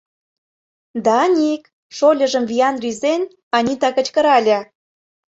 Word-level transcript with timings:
—Даник,— 1.05 1.63
шольыжым 1.97 2.43
виян 2.49 2.75
рӱзен, 2.83 3.21
Анита 3.55 3.89
кычкырале. 3.95 4.59